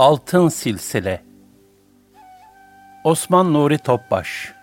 [0.00, 1.22] Altın Silsile.
[3.04, 4.54] Osman Nuri Topbaş.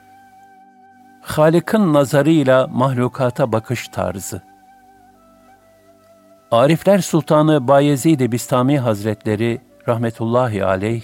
[1.21, 4.41] Halik'in nazarıyla mahlukata bakış tarzı.
[6.51, 11.03] Arifler Sultanı Bayezid-i Bistami Hazretleri rahmetullahi aleyh,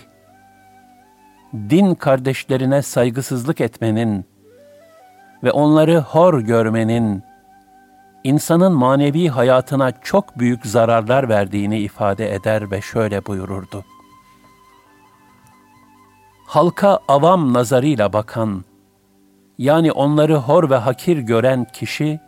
[1.53, 4.25] din kardeşlerine saygısızlık etmenin
[5.43, 7.23] ve onları hor görmenin,
[8.23, 13.85] insanın manevi hayatına çok büyük zararlar verdiğini ifade eder ve şöyle buyururdu
[16.45, 18.63] halka avam nazarıyla bakan,
[19.57, 22.19] yani onları hor ve hakir gören kişi,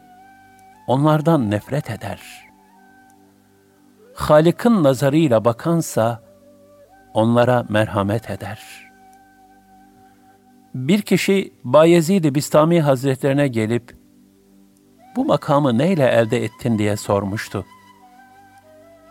[0.87, 2.21] onlardan nefret eder.
[4.15, 6.21] Halik'in nazarıyla bakansa,
[7.13, 8.91] onlara merhamet eder.
[10.73, 13.97] Bir kişi Bayezid-i Bistami Hazretlerine gelip,
[15.15, 17.65] bu makamı neyle elde ettin diye sormuştu.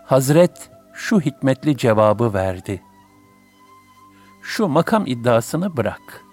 [0.05, 2.94] Hazret şu hikmetli cevabı verdi.''
[4.45, 6.25] Şu makam iddiasını bırak.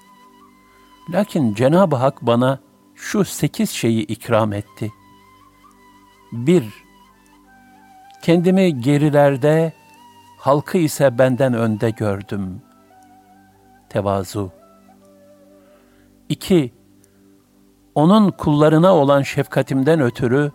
[1.10, 2.60] Lakin Cenab-ı Hak bana
[2.96, 4.92] şu sekiz şeyi ikram etti.
[6.32, 6.74] Bir,
[8.22, 9.74] kendimi gerilerde,
[10.38, 12.62] halkı ise benden önde gördüm.
[13.90, 14.52] Tevazu.
[16.30, 16.74] İki,
[17.96, 20.52] onun kullarına olan şefkatimden ötürü,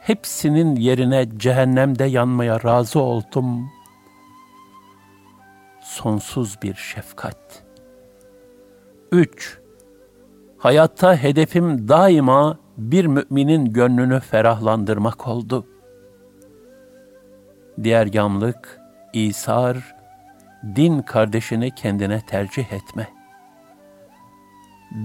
[0.00, 3.77] hepsinin yerine cehennemde yanmaya razı oldum.''
[5.88, 7.62] Sonsuz bir şefkat.
[9.12, 9.58] 3.
[10.58, 15.66] Hayatta hedefim daima bir müminin gönlünü ferahlandırmak oldu.
[17.82, 18.80] Diğer yamlık,
[19.12, 19.96] İsar,
[20.76, 23.08] din kardeşini kendine tercih etme.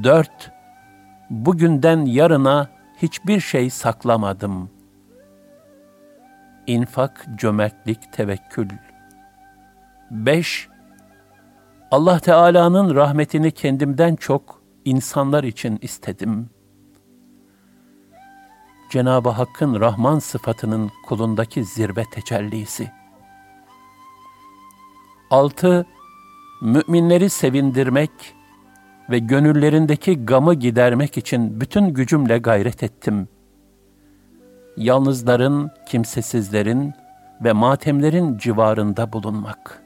[0.04, 0.52] 4.
[1.30, 2.68] Bugünden yarına
[3.02, 4.70] hiçbir şey saklamadım.
[6.68, 8.70] İnfak, cömertlik, tevekkül.
[10.12, 10.73] 5.
[11.94, 16.50] Allah Teala'nın rahmetini kendimden çok insanlar için istedim.
[18.92, 22.92] Cenab-ı Hakk'ın Rahman sıfatının kulundaki zirve tecellisi.
[25.30, 25.86] 6.
[26.62, 28.12] Müminleri sevindirmek
[29.10, 33.28] ve gönüllerindeki gamı gidermek için bütün gücümle gayret ettim.
[34.78, 36.94] Yalnızların, kimsesizlerin
[37.44, 39.83] ve matemlerin civarında bulunmak.''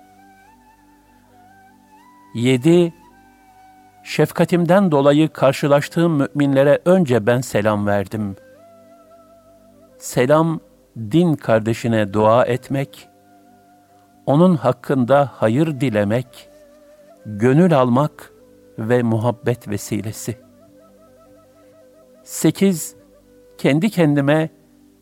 [2.38, 2.94] 7.
[4.04, 8.36] Şefkatimden dolayı karşılaştığım müminlere önce ben selam verdim.
[9.98, 10.60] Selam,
[10.98, 13.10] din kardeşine dua etmek,
[14.26, 16.50] onun hakkında hayır dilemek,
[17.26, 18.32] gönül almak
[18.80, 20.38] ve muhabbet vesilesi.
[22.24, 22.96] 8.
[23.58, 24.50] Kendi kendime,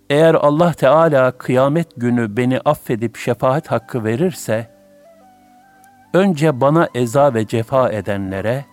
[0.09, 4.74] eğer Allah Teala kıyamet günü beni affedip şefaat hakkı verirse,
[6.15, 8.65] önce bana eza ve cefa edenlere,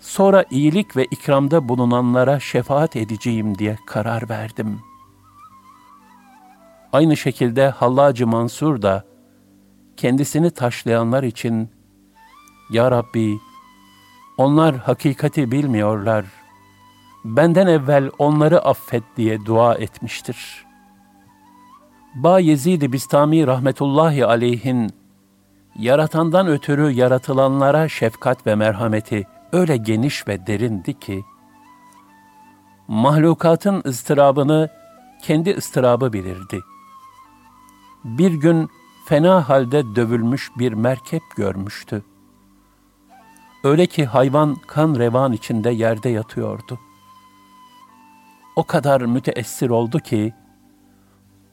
[0.00, 4.80] sonra iyilik ve ikramda bulunanlara şefaat edeceğim diye karar verdim.
[6.92, 9.04] Aynı şekilde Hallacı Mansur da
[9.96, 11.70] kendisini taşlayanlar için
[12.70, 13.38] Ya Rabbi,
[14.38, 16.24] onlar hakikati bilmiyorlar.
[17.24, 20.64] Benden evvel onları affet diye dua etmiştir.
[22.14, 25.01] Ba Yezid-i Bistami rahmetullahi aleyhin
[25.78, 31.24] yaratandan ötürü yaratılanlara şefkat ve merhameti öyle geniş ve derindi ki,
[32.88, 34.68] mahlukatın ıstırabını
[35.22, 36.60] kendi ıstırabı bilirdi.
[38.04, 38.68] Bir gün
[39.06, 42.02] fena halde dövülmüş bir merkep görmüştü.
[43.64, 46.78] Öyle ki hayvan kan revan içinde yerde yatıyordu.
[48.56, 50.34] O kadar müteessir oldu ki,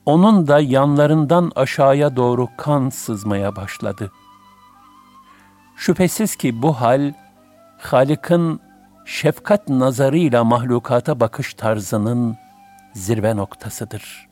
[0.05, 4.11] onun da yanlarından aşağıya doğru kan sızmaya başladı.
[5.75, 7.13] Şüphesiz ki bu hal,
[7.77, 8.61] Halik'in
[9.05, 12.37] şefkat nazarıyla mahlukata bakış tarzının
[12.93, 14.29] zirve noktasıdır.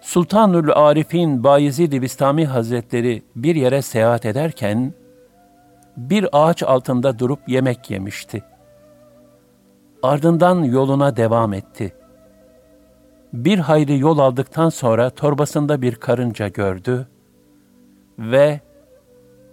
[0.00, 4.94] Sultanül Arif'in Bayezid-i Bistami Hazretleri bir yere seyahat ederken,
[5.96, 8.44] bir ağaç altında durup yemek yemişti.
[10.02, 11.99] Ardından yoluna devam etti.
[13.32, 17.08] Bir hayli yol aldıktan sonra torbasında bir karınca gördü
[18.18, 18.60] ve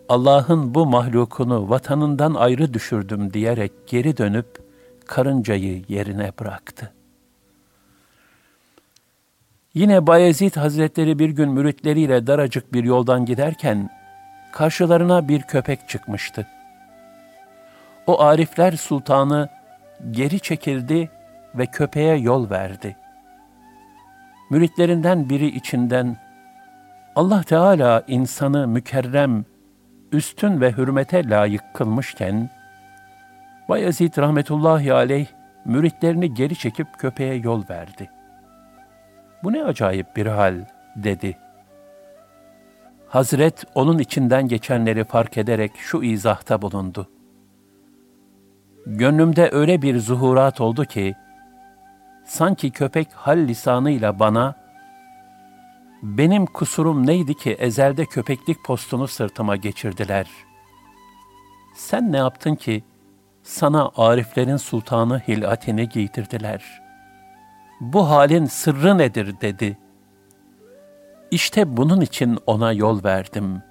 [0.09, 4.47] Allah'ın bu mahlukunu vatanından ayrı düşürdüm diyerek geri dönüp
[5.05, 6.93] karıncayı yerine bıraktı.
[9.73, 13.89] Yine Bayezid Hazretleri bir gün müritleriyle daracık bir yoldan giderken
[14.51, 16.47] karşılarına bir köpek çıkmıştı.
[18.07, 19.49] O Arifler Sultanı
[20.11, 21.09] geri çekildi
[21.55, 22.95] ve köpeğe yol verdi.
[24.49, 26.17] Müritlerinden biri içinden
[27.15, 29.45] Allah Teala insanı mükerrem,
[30.11, 32.49] üstün ve hürmete layık kılmışken,
[33.69, 35.27] Bayezid rahmetullahi aleyh
[35.65, 38.09] müritlerini geri çekip köpeğe yol verdi.
[39.43, 40.65] Bu ne acayip bir hal
[40.95, 41.37] dedi.
[43.07, 47.07] Hazret onun içinden geçenleri fark ederek şu izahta bulundu.
[48.85, 51.15] Gönlümde öyle bir zuhurat oldu ki,
[52.27, 54.55] sanki köpek hal lisanıyla bana,
[56.03, 60.27] benim kusurum neydi ki ezelde köpeklik postunu sırtıma geçirdiler?
[61.75, 62.83] Sen ne yaptın ki
[63.43, 66.81] sana ariflerin sultanı hilatini giydirdiler?
[67.81, 69.77] Bu halin sırrı nedir dedi.
[71.31, 73.61] İşte bunun için ona yol verdim.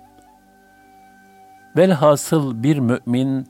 [1.76, 3.46] Velhasıl bir mümin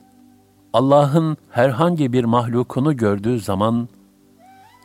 [0.73, 3.89] Allah'ın herhangi bir mahlukunu gördüğü zaman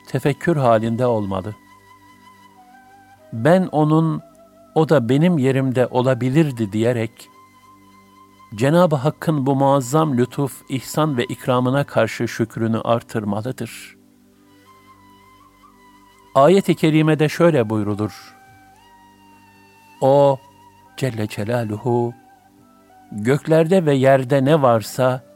[0.07, 1.55] tefekkür halinde olmalı.
[3.33, 4.21] Ben onun,
[4.75, 7.29] o da benim yerimde olabilirdi diyerek,
[8.55, 13.97] Cenab-ı Hakk'ın bu muazzam lütuf, ihsan ve ikramına karşı şükrünü artırmalıdır.
[16.35, 18.35] Ayet-i kerimede şöyle buyrulur.
[20.01, 20.39] O
[20.97, 22.13] Celle Celaluhu
[23.11, 25.30] göklerde ve yerde ne varsa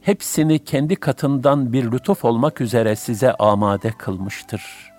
[0.00, 4.90] hepsini kendi katından bir lütuf olmak üzere size amade kılmıştır.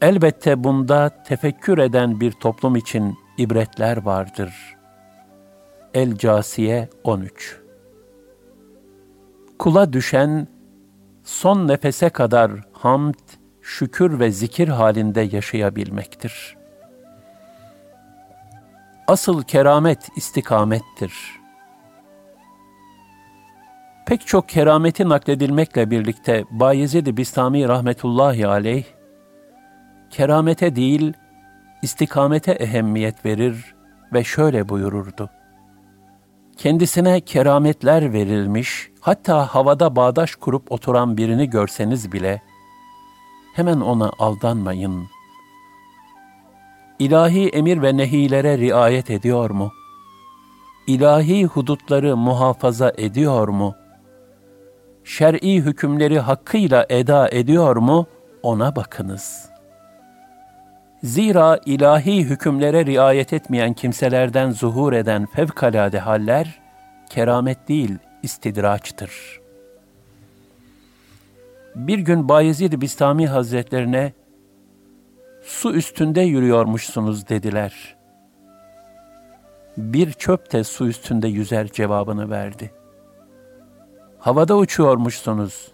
[0.00, 4.76] Elbette bunda tefekkür eden bir toplum için ibretler vardır.
[5.94, 7.60] El Casiye 13
[9.58, 10.48] Kula düşen
[11.24, 13.14] son nefese kadar hamd,
[13.62, 16.56] şükür ve zikir halinde yaşayabilmektir.
[19.08, 21.35] Asıl keramet istikamettir.
[24.06, 28.84] Pek çok kerameti nakledilmekle birlikte Bayezid-i Bistami rahmetullahi aleyh,
[30.10, 31.12] keramete değil,
[31.82, 33.74] istikamete ehemmiyet verir
[34.12, 35.30] ve şöyle buyururdu.
[36.56, 42.42] Kendisine kerametler verilmiş, hatta havada bağdaş kurup oturan birini görseniz bile,
[43.54, 45.06] hemen ona aldanmayın.
[46.98, 49.72] İlahi emir ve nehilere riayet ediyor mu?
[50.86, 53.74] İlahi hudutları muhafaza ediyor mu?
[55.06, 58.06] Şer'i hükümleri hakkıyla eda ediyor mu?
[58.42, 59.48] Ona bakınız.
[61.02, 66.60] Zira ilahi hükümlere riayet etmeyen kimselerden zuhur eden fevkalade haller,
[67.10, 69.46] keramet değil, istidraçtır.''
[71.76, 74.12] bir gün Bayezid Bistami Hazretlerine
[75.42, 77.96] su üstünde yürüyormuşsunuz dediler.
[79.76, 82.72] Bir çöp de su üstünde yüzer cevabını verdi.
[84.26, 85.68] Havada uçuyormuşsunuz.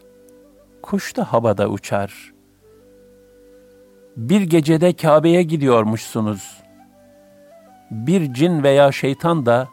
[0.82, 2.32] Kuş da havada uçar.
[4.16, 6.62] Bir gecede Kabe'ye gidiyormuşsunuz.
[7.90, 9.68] Bir cin veya şeytan da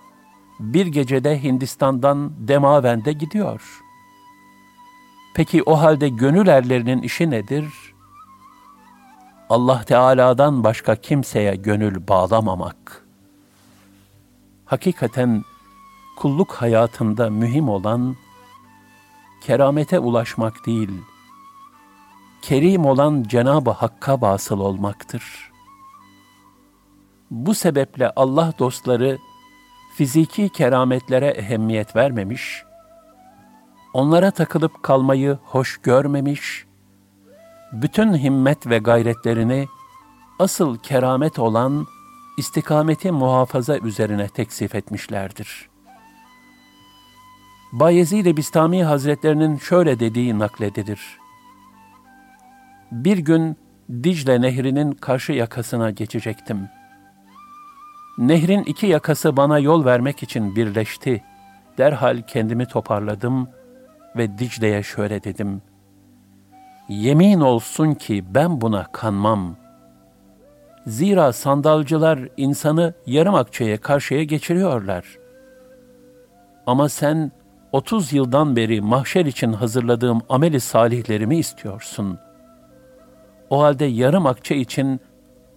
[0.59, 3.81] bir gecede Hindistan'dan Demaven'de gidiyor.''
[5.33, 7.65] Peki o halde gönül erlerinin işi nedir?
[9.49, 13.05] Allah Teala'dan başka kimseye gönül bağlamamak.
[14.65, 15.43] Hakikaten
[16.17, 18.15] kulluk hayatında mühim olan
[19.41, 20.91] keramete ulaşmak değil,
[22.41, 25.51] kerim olan Cenab-ı Hakk'a basıl olmaktır.
[27.31, 29.17] Bu sebeple Allah dostları
[29.95, 32.63] fiziki kerametlere ehemmiyet vermemiş,
[33.93, 36.65] onlara takılıp kalmayı hoş görmemiş,
[37.71, 39.67] bütün himmet ve gayretlerini
[40.39, 41.87] asıl keramet olan
[42.37, 45.69] istikameti muhafaza üzerine teksif etmişlerdir.
[47.71, 51.19] Bayezid-i Bistami Hazretlerinin şöyle dediği nakledilir.
[52.91, 53.57] Bir gün
[54.03, 56.69] Dicle Nehri'nin karşı yakasına geçecektim.
[58.17, 61.23] Nehrin iki yakası bana yol vermek için birleşti
[61.77, 63.49] derhal kendimi toparladım
[64.17, 65.61] ve Dicle'ye şöyle dedim.
[66.89, 69.55] Yemin olsun ki ben buna kanmam.
[70.87, 75.05] Zira sandalcılar insanı yarım akçeye karşıya geçiriyorlar.
[76.65, 77.31] Ama sen
[77.71, 82.19] 30 yıldan beri mahşer için hazırladığım ameli salihlerimi istiyorsun.
[83.49, 84.99] O halde yarım akçe için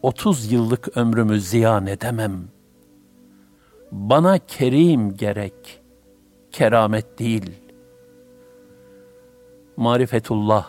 [0.02, 2.48] 30 yıllık ömrümü ziyan edemem.
[3.92, 5.80] Bana kerim gerek,
[6.52, 7.50] keramet değil.
[9.76, 10.68] Marifetullah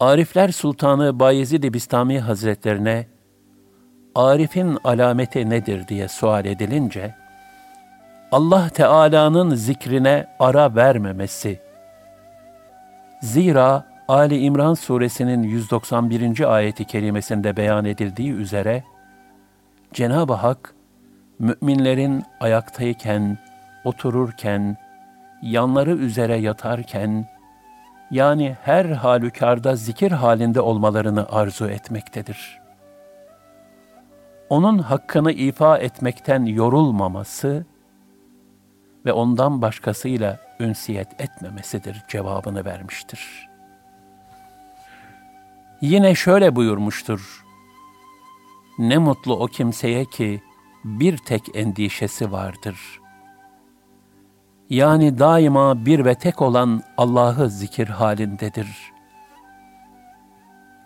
[0.00, 3.06] Arifler Sultanı Bayezid-i Bistami Hazretlerine
[4.14, 7.14] Arif'in alameti nedir diye sual edilince,
[8.34, 11.60] Allah Teala'nın zikrine ara vermemesi.
[13.22, 16.54] Zira Ali İmran suresinin 191.
[16.54, 18.84] ayeti kerimesinde beyan edildiği üzere
[19.92, 20.74] Cenab-ı Hak
[21.38, 23.38] müminlerin ayaktayken,
[23.84, 24.76] otururken,
[25.42, 27.28] yanları üzere yatarken
[28.10, 32.60] yani her halükarda zikir halinde olmalarını arzu etmektedir.
[34.48, 37.64] Onun hakkını ifa etmekten yorulmaması
[39.04, 43.48] ve ondan başkasıyla ünsiyet etmemesidir cevabını vermiştir.
[45.80, 47.44] Yine şöyle buyurmuştur.
[48.78, 50.42] Ne mutlu o kimseye ki
[50.84, 53.00] bir tek endişesi vardır.
[54.70, 58.68] Yani daima bir ve tek olan Allah'ı zikir halindedir.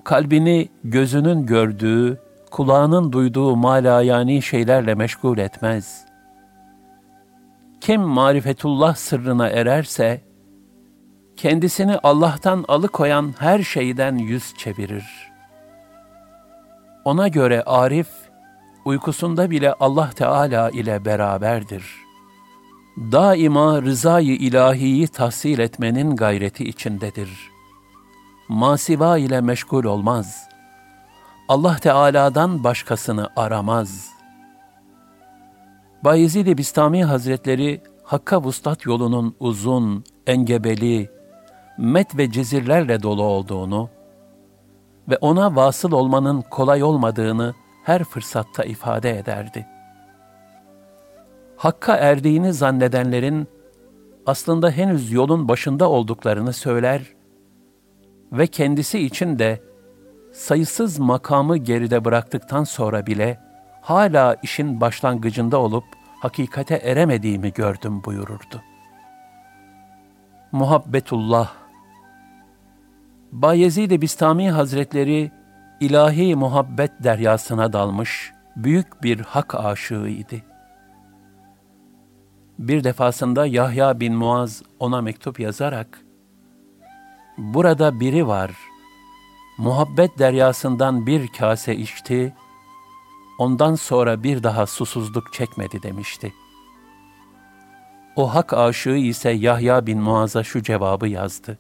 [0.04, 2.20] Kalbini gözünün gördüğü,
[2.50, 6.07] kulağının duyduğu malayani şeylerle meşgul etmez.
[7.88, 10.24] Kim marifetullah sırrına ererse,
[11.36, 15.04] kendisini Allah'tan alıkoyan her şeyden yüz çevirir.
[17.04, 18.08] Ona göre Arif,
[18.84, 21.84] uykusunda bile Allah Teala ile beraberdir.
[22.96, 27.50] Daima rızayı ilahiyi tahsil etmenin gayreti içindedir.
[28.48, 30.48] Masiva ile meşgul olmaz.
[31.48, 34.17] Allah Teala'dan başkasını aramaz.
[36.04, 41.10] Bayezid-i Bistami Hazretleri Hakka Vuslat yolunun uzun, engebeli,
[41.78, 43.88] met ve cezirlerle dolu olduğunu
[45.08, 49.66] ve ona vasıl olmanın kolay olmadığını her fırsatta ifade ederdi.
[51.56, 53.48] Hakka erdiğini zannedenlerin
[54.26, 57.02] aslında henüz yolun başında olduklarını söyler
[58.32, 59.62] ve kendisi için de
[60.32, 63.47] sayısız makamı geride bıraktıktan sonra bile
[63.88, 65.84] hala işin başlangıcında olup
[66.20, 68.62] hakikate eremediğimi gördüm buyururdu.
[70.52, 71.52] Muhabbetullah
[73.32, 75.30] Bayezid-i Bistami Hazretleri
[75.80, 80.36] ilahi muhabbet deryasına dalmış büyük bir hak aşığıydı.
[82.58, 86.00] Bir defasında Yahya bin Muaz ona mektup yazarak,
[87.38, 88.50] Burada biri var,
[89.58, 92.34] muhabbet deryasından bir kase içti,
[93.38, 96.32] ondan sonra bir daha susuzluk çekmedi demişti.
[98.16, 101.58] O hak aşığı ise Yahya bin Muaz'a şu cevabı yazdı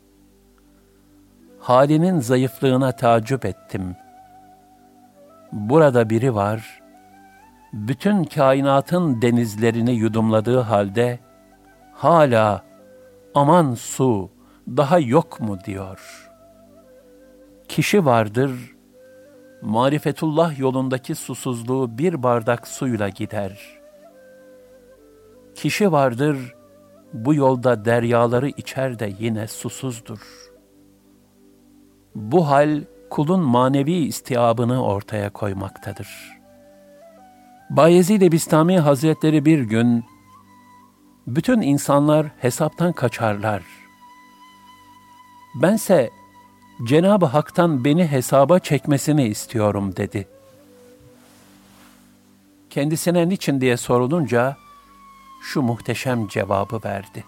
[1.68, 3.96] halinin zayıflığına tacip ettim.
[5.52, 6.82] Burada biri var,
[7.72, 11.18] bütün kainatın denizlerini yudumladığı halde,
[11.94, 12.64] hala
[13.34, 14.30] aman su
[14.68, 16.30] daha yok mu diyor.
[17.68, 18.76] Kişi vardır,
[19.62, 23.78] marifetullah yolundaki susuzluğu bir bardak suyla gider.
[25.54, 26.54] Kişi vardır,
[27.12, 30.48] bu yolda deryaları içer de yine susuzdur.''
[32.18, 36.08] Bu hal kulun manevi istiabını ortaya koymaktadır.
[37.70, 40.04] Bayezid-i Bistami Hazretleri bir gün,
[41.26, 43.62] bütün insanlar hesaptan kaçarlar.
[45.62, 46.10] Bense
[46.84, 50.28] Cenab-ı Hak'tan beni hesaba çekmesini istiyorum dedi.
[52.70, 54.56] Kendisine niçin diye sorulunca
[55.42, 57.24] şu muhteşem cevabı verdi.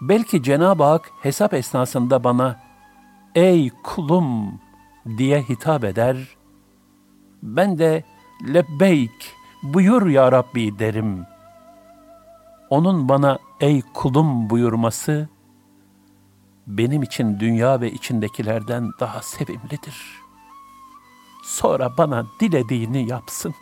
[0.00, 2.60] Belki Cenab-ı Hak hesap esnasında bana
[3.34, 4.60] ''Ey kulum''
[5.18, 6.16] diye hitap eder.
[7.42, 8.04] Ben de
[8.54, 11.26] lebbeyk buyur ya Rabbi derim.
[12.70, 15.28] Onun bana ey kulum buyurması
[16.78, 20.20] benim için dünya ve içindekilerden daha sevimlidir.
[21.44, 23.54] Sonra bana dilediğini yapsın.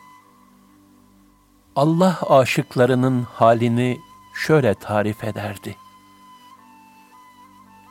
[1.76, 3.98] Allah aşıklarının halini
[4.34, 5.76] şöyle tarif ederdi.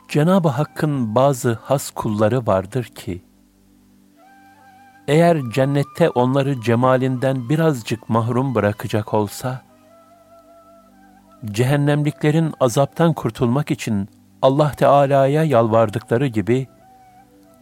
[0.08, 3.22] Cenab-ı Hakk'ın bazı has kulları vardır ki,
[5.08, 9.62] eğer cennette onları cemalinden birazcık mahrum bırakacak olsa,
[11.44, 14.08] cehennemliklerin azaptan kurtulmak için
[14.42, 16.66] Allah Teala'ya yalvardıkları gibi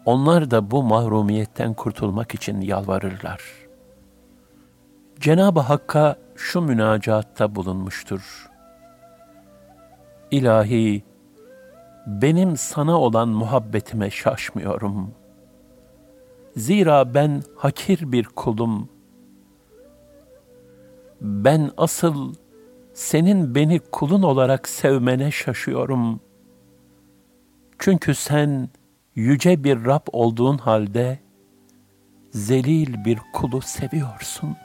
[0.05, 3.43] onlar da bu mahrumiyetten kurtulmak için yalvarırlar.
[5.21, 8.51] Cenab-ı Hakk'a şu münacatta bulunmuştur.
[10.31, 11.03] İlahi,
[12.07, 15.15] benim sana olan muhabbetime şaşmıyorum.
[16.57, 18.89] Zira ben hakir bir kulum.
[21.21, 22.35] Ben asıl
[22.95, 26.21] senin beni kulun olarak sevmene şaşıyorum.
[27.79, 28.69] Çünkü sen
[29.15, 31.19] yüce bir Rab olduğun halde
[32.31, 34.57] zelil bir kulu seviyorsun.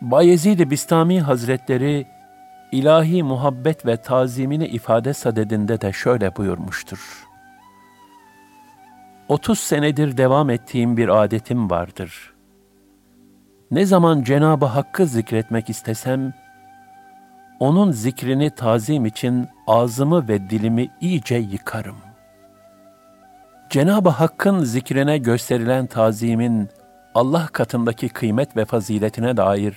[0.00, 2.06] Bayezid-i Bistami Hazretleri
[2.72, 7.24] ilahi muhabbet ve tazimini ifade sadedinde de şöyle buyurmuştur.
[9.28, 12.34] 30 senedir devam ettiğim bir adetim vardır.
[13.70, 16.34] Ne zaman Cenab-ı Hakk'ı zikretmek istesem,
[17.60, 21.96] onun zikrini tazim için ağzımı ve dilimi iyice yıkarım.
[23.70, 26.68] Cenab-ı Hakk'ın zikrine gösterilen tazimin
[27.14, 29.74] Allah katındaki kıymet ve faziletine dair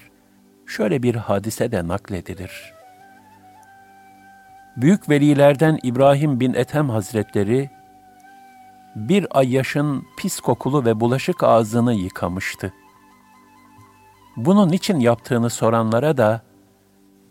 [0.68, 2.74] şöyle bir hadise de nakledilir.
[4.78, 7.70] Büyük velilerden İbrahim bin Ethem Hazretleri,
[8.96, 12.74] bir ay yaşın pis kokulu ve bulaşık ağzını yıkamıştı.
[14.38, 16.42] Bunun için yaptığını soranlara da,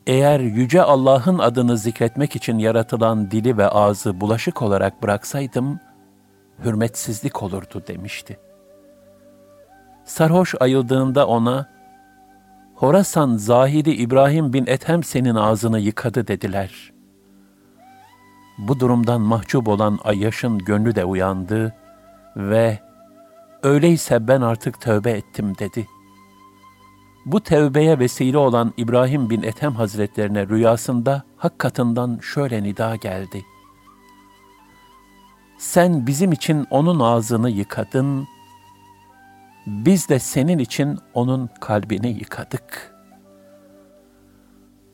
[0.06, 5.80] eğer Yüce Allah'ın adını zikretmek için yaratılan dili ve ağzı bulaşık olarak bıraksaydım,
[6.64, 8.38] hürmetsizlik olurdu demişti.
[10.04, 11.76] Sarhoş ayıldığında ona,
[12.75, 16.92] Horasan zahidi İbrahim bin Ethem senin ağzını yıkadı dediler.
[18.58, 21.75] Bu durumdan mahcup olan Ayyaş'ın gönlü de uyandı
[22.36, 22.78] ve
[23.62, 25.86] öyleyse ben artık tövbe ettim dedi.
[27.26, 33.44] Bu tevbeye vesile olan İbrahim bin Ethem Hazretlerine rüyasında hak katından şöyle nida geldi.
[35.59, 38.29] Sen bizim için onun ağzını yıkadın,
[39.66, 42.94] biz de senin için onun kalbini yıkadık.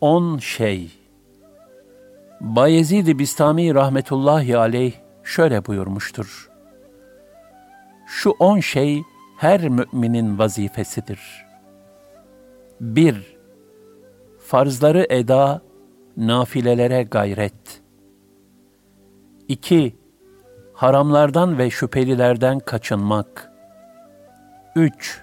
[0.00, 0.90] On şey
[2.40, 4.92] Bayezid-i Bistami rahmetullahi aleyh
[5.24, 6.50] şöyle buyurmuştur.
[8.06, 9.02] Şu on şey
[9.38, 11.51] her müminin vazifesidir.
[12.82, 13.36] 1.
[14.38, 15.62] Farzları eda,
[16.16, 17.82] nafilelere gayret.
[19.48, 19.96] 2.
[20.74, 23.52] Haramlardan ve şüphelilerden kaçınmak.
[24.76, 25.22] 3.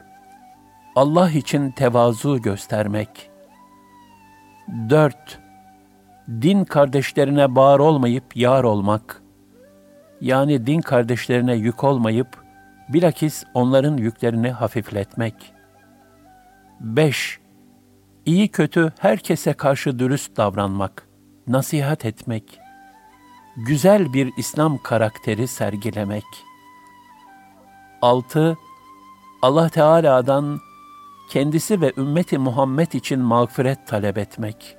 [0.96, 3.30] Allah için tevazu göstermek.
[4.90, 5.40] 4
[6.30, 9.22] din kardeşlerine bağır olmayıp yar olmak,
[10.22, 12.28] yani din kardeşlerine yük olmayıp,
[12.90, 15.54] bilakis onların yüklerini hafifletmek.
[16.80, 17.40] 5.
[18.30, 21.08] İyi kötü herkese karşı dürüst davranmak,
[21.48, 22.60] nasihat etmek,
[23.58, 26.24] güzel bir İslam karakteri sergilemek.
[28.02, 28.58] 6.
[29.42, 30.60] Allah Teala'dan
[31.30, 34.78] kendisi ve ümmeti Muhammed için mağfiret talep etmek.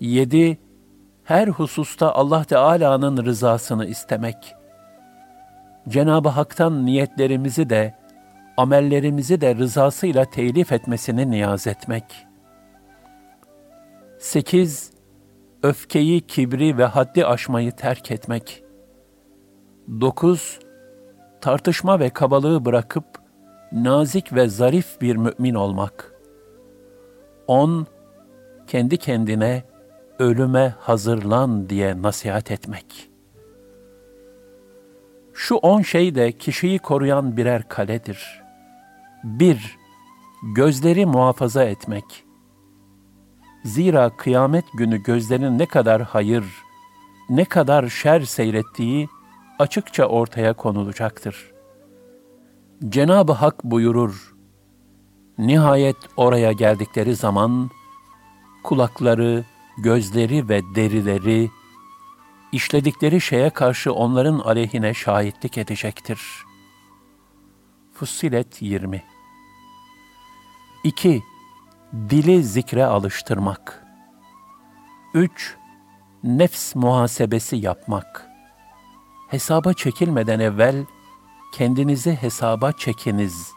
[0.00, 0.58] 7.
[1.24, 4.54] Her hususta Allah Teala'nın rızasını istemek.
[5.88, 7.94] Cenab-ı Hak'tan niyetlerimizi de,
[8.56, 12.26] amellerimizi de rızasıyla telif etmesini niyaz etmek.
[14.18, 14.90] 8.
[15.62, 18.64] Öfkeyi, kibri ve haddi aşmayı terk etmek.
[20.00, 20.58] 9.
[21.40, 23.04] Tartışma ve kabalığı bırakıp,
[23.72, 26.12] nazik ve zarif bir mümin olmak.
[27.46, 27.86] 10.
[28.66, 29.64] Kendi kendine,
[30.18, 33.10] ölüme hazırlan diye nasihat etmek.
[35.34, 38.45] Şu on şey de kişiyi koruyan birer kaledir.
[39.26, 39.78] Bir,
[40.42, 42.24] gözleri muhafaza etmek.
[43.64, 46.44] Zira kıyamet günü gözlerin ne kadar hayır,
[47.30, 49.08] ne kadar şer seyrettiği
[49.58, 51.52] açıkça ortaya konulacaktır.
[52.88, 54.34] Cenab-ı Hak buyurur,
[55.38, 57.70] Nihayet oraya geldikleri zaman,
[58.62, 59.44] kulakları,
[59.78, 61.50] gözleri ve derileri,
[62.52, 66.20] işledikleri şeye karşı onların aleyhine şahitlik edecektir.
[67.94, 69.15] Fussilet 20
[70.86, 71.22] 2.
[71.92, 73.84] Dili zikre alıştırmak.
[75.14, 75.56] 3.
[76.24, 78.26] Nefs muhasebesi yapmak.
[79.28, 80.84] Hesaba çekilmeden evvel
[81.54, 83.52] kendinizi hesaba çekiniz.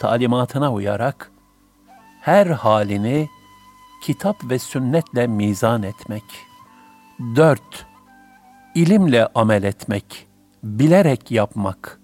[0.00, 1.32] Talimatına uyarak
[2.20, 3.28] her halini
[4.02, 6.24] kitap ve sünnetle mizan etmek.
[7.36, 7.60] 4.
[8.74, 10.26] İlimle amel etmek,
[10.62, 12.00] bilerek yapmak,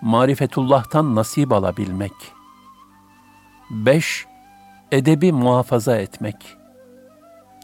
[0.00, 2.12] marifetullah'tan nasip alabilmek.
[3.72, 4.26] 5.
[4.92, 6.56] edebi muhafaza etmek.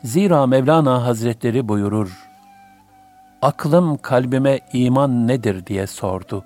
[0.05, 2.29] Zira Mevlana Hazretleri buyurur,
[3.43, 6.45] aklım kalbime iman nedir diye sordu.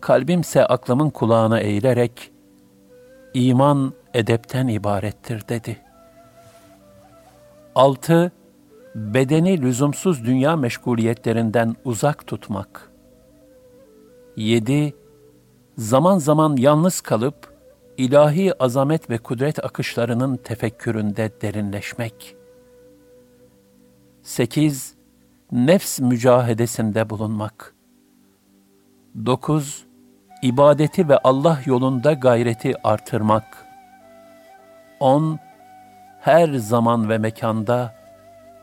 [0.00, 2.32] Kalbimse aklımın kulağına eğilerek,
[3.34, 5.76] iman edepten ibarettir dedi.
[7.74, 8.32] 6.
[8.94, 12.90] Bedeni lüzumsuz dünya meşguliyetlerinden uzak tutmak.
[14.36, 14.94] 7.
[15.78, 17.55] Zaman zaman yalnız kalıp,
[17.98, 22.36] ilahi azamet ve kudret akışlarının tefekküründe derinleşmek.
[24.22, 24.94] 8
[25.52, 27.74] nefs mücahedesinde bulunmak.
[29.26, 29.86] 9.
[30.42, 33.66] İbadeti ve Allah yolunda gayreti artırmak.
[35.00, 35.38] 10.
[36.20, 37.94] Her zaman ve mekanda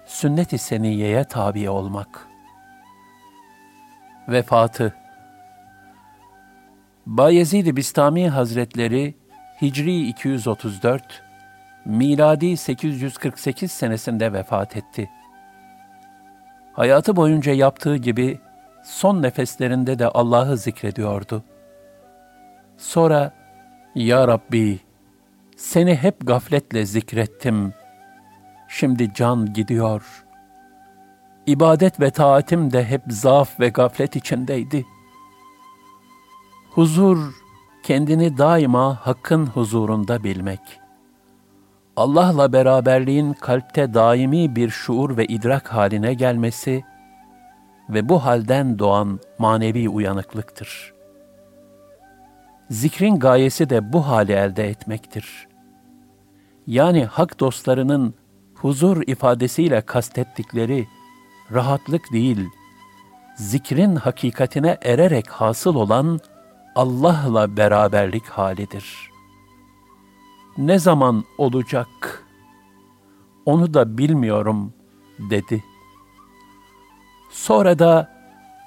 [0.06, 2.28] sünnet-i seniyeye tabi olmak.
[4.28, 4.94] Vefatı
[7.06, 9.23] Bayezid-i Bistami Hazretleri
[9.62, 11.24] Hicri 234,
[11.86, 15.10] miladi 848 senesinde vefat etti.
[16.74, 18.40] Hayatı boyunca yaptığı gibi
[18.84, 21.44] son nefeslerinde de Allah'ı zikrediyordu.
[22.78, 23.32] Sonra,
[23.96, 24.80] Ya Rabbi,
[25.58, 27.74] seni hep gafletle zikrettim.
[28.68, 30.26] Şimdi can gidiyor.
[31.46, 34.86] İbadet ve taatim de hep zaaf ve gaflet içindeydi.
[36.70, 37.43] Huzur,
[37.84, 40.84] kendini daima Hakk'ın huzurunda bilmek.''
[41.96, 46.84] Allah'la beraberliğin kalpte daimi bir şuur ve idrak haline gelmesi
[47.90, 50.94] ve bu halden doğan manevi uyanıklıktır.
[52.70, 55.48] Zikrin gayesi de bu hali elde etmektir.
[56.68, 58.14] Yani hak dostlarının
[58.56, 60.88] huzur ifadesiyle kastettikleri
[61.52, 62.46] rahatlık değil,
[63.36, 66.20] zikrin hakikatine ererek hasıl olan
[66.76, 69.14] Allah'la beraberlik halidir.''
[70.58, 72.24] ne zaman olacak?
[73.46, 74.74] Onu da bilmiyorum
[75.20, 75.64] dedi.
[77.30, 78.10] Sonra da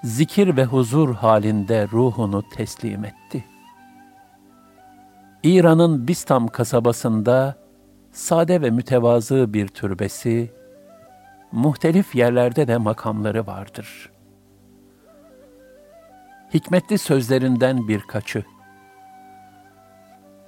[0.05, 3.45] zikir ve huzur halinde ruhunu teslim etti.
[5.43, 7.57] İran'ın Bistam kasabasında
[8.13, 10.53] sade ve mütevazı bir türbesi,
[11.53, 14.11] muhtelif yerlerde de makamları vardır.
[16.57, 18.45] Hikmetli sözlerinden birkaçı.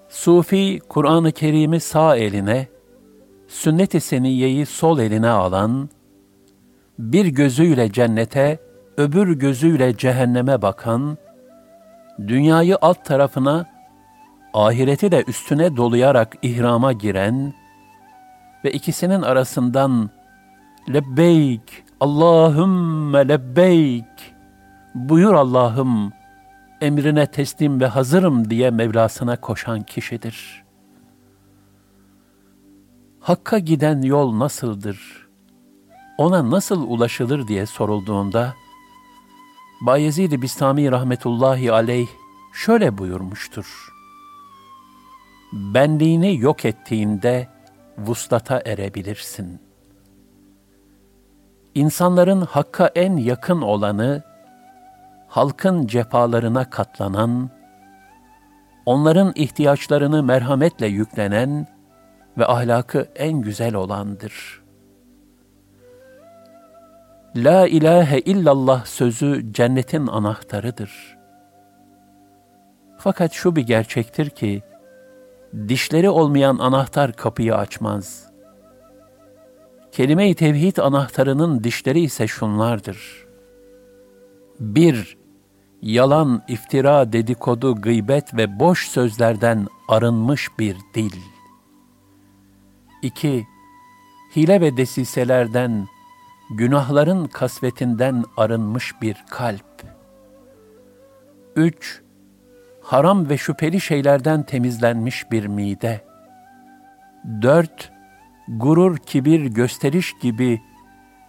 [0.09, 2.69] Sufi, Kur'an-ı Kerim'i sağ eline,
[3.49, 5.89] sünnet-i seniyeyi sol eline alan,
[6.99, 8.59] bir gözüyle cennete,
[8.97, 11.19] öbür gözüyle cehenneme bakan,
[12.19, 13.67] dünyayı alt tarafına,
[14.55, 17.55] ahireti de üstüne dolayarak ihrama giren
[18.65, 20.11] ve ikisinin arasından
[20.93, 24.38] lebbeyk, Allahümme lebbeyk,
[24.95, 26.13] buyur Allah'ım,
[26.81, 30.65] emrine teslim ve hazırım diye Mevlasına koşan kişidir.
[33.21, 35.29] Hakka giden yol nasıldır?
[36.19, 38.55] Ona nasıl ulaşılır diye sorulduğunda,
[39.81, 42.09] Bayezid-i Bistami rahmetullahi aleyh
[42.53, 43.89] şöyle buyurmuştur.
[45.53, 47.49] Benliğini yok ettiğinde
[47.99, 49.61] vuslata erebilirsin.
[51.75, 54.23] İnsanların hakka en yakın olanı,
[55.29, 57.51] halkın cefalarına katlanan,
[58.87, 61.67] onların ihtiyaçlarını merhametle yüklenen
[62.39, 64.63] ve ahlakı en güzel olandır.
[67.37, 71.19] La ilahe illallah sözü cennetin anahtarıdır.
[72.99, 74.63] Fakat şu bir gerçektir ki,
[75.69, 78.29] dişleri olmayan anahtar kapıyı açmaz.
[79.93, 83.27] Kelime-i tevhid anahtarının dişleri ise şunlardır.
[84.61, 85.18] 1
[85.83, 91.13] yalan, iftira, dedikodu, gıybet ve boş sözlerden arınmış bir dil.
[93.03, 93.47] 2.
[94.37, 95.87] Hile ve desiselerden,
[96.51, 99.83] günahların kasvetinden arınmış bir kalp.
[101.57, 102.03] 3.
[102.83, 106.05] Haram ve şüpheli şeylerden temizlenmiş bir mide.
[107.43, 107.93] 4.
[108.49, 110.61] Gurur, kibir, gösteriş gibi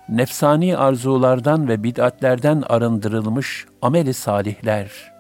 [0.10, 5.12] nefsani arzulardan ve bid'atlerden arındırılmış ameli salihler.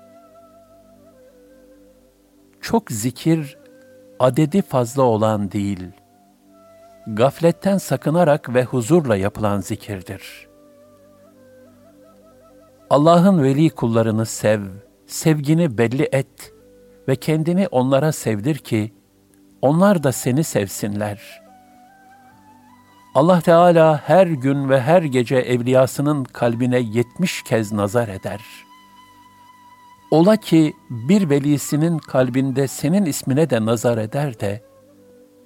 [2.61, 3.57] Çok zikir,
[4.19, 5.87] adedi fazla olan değil,
[7.07, 10.49] gafletten sakınarak ve huzurla yapılan zikirdir.
[12.89, 14.61] Allah'ın veli kullarını sev,
[15.07, 16.53] sevgini belli et
[17.07, 18.93] ve kendini onlara sevdir ki,
[19.61, 21.48] onlar da seni sevsinler.''
[23.15, 28.41] Allah Teala her gün ve her gece evliyasının kalbine yetmiş kez nazar eder.
[30.11, 34.63] Ola ki bir velisinin kalbinde senin ismine de nazar eder de,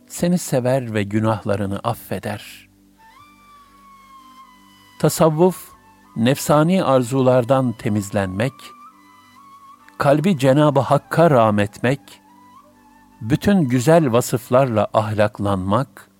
[0.08, 2.69] seni sever ve günahlarını affeder.
[4.99, 5.71] Tasavvuf,
[6.15, 8.54] nefsani arzulardan temizlenmek,
[9.97, 11.99] kalbi Cenab-ı Hakk'a rahmetmek,
[13.21, 16.12] bütün güzel vasıflarla ahlaklanmak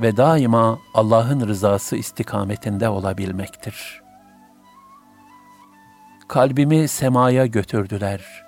[0.00, 4.02] ve daima Allah'ın rızası istikametinde olabilmektir.
[6.28, 8.44] Kalbimi semaya götürdüler.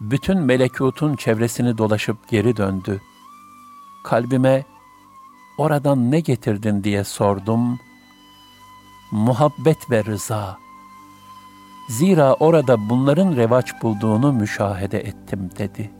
[0.00, 3.00] Bütün melekutun çevresini dolaşıp geri döndü.
[4.04, 4.64] Kalbime,
[5.58, 7.78] oradan ne getirdin diye sordum.
[9.10, 10.58] Muhabbet ve rıza.
[11.88, 15.99] Zira orada bunların revaç bulduğunu müşahede ettim dedi.''